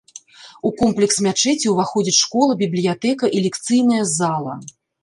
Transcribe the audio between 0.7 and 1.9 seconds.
комплекс мячэці